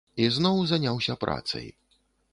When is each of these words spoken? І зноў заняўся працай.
І 0.23 0.29
зноў 0.37 0.57
заняўся 0.71 1.19
працай. 1.27 1.67